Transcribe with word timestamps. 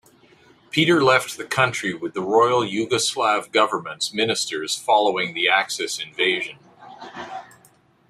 Peter 0.71 1.03
left 1.03 1.37
the 1.37 1.43
country 1.45 1.93
with 1.93 2.15
the 2.15 2.23
Royal 2.23 2.63
Yugoslav 2.63 3.51
Government's 3.51 4.11
ministers 4.11 4.75
following 4.75 5.35
the 5.35 5.47
Axis 5.47 5.99
invasion. 5.99 6.57